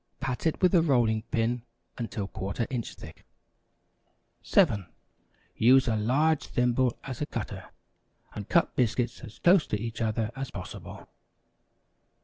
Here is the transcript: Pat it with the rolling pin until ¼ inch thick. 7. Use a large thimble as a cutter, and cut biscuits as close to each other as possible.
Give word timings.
Pat 0.19 0.47
it 0.47 0.63
with 0.63 0.71
the 0.71 0.81
rolling 0.81 1.21
pin 1.29 1.61
until 1.95 2.27
¼ 2.27 2.67
inch 2.71 2.95
thick. 2.95 3.23
7. 4.41 4.87
Use 5.55 5.87
a 5.87 5.95
large 5.95 6.43
thimble 6.47 6.97
as 7.03 7.21
a 7.21 7.27
cutter, 7.27 7.69
and 8.33 8.49
cut 8.49 8.75
biscuits 8.75 9.19
as 9.21 9.37
close 9.37 9.67
to 9.67 9.79
each 9.79 10.01
other 10.01 10.31
as 10.35 10.49
possible. 10.49 11.07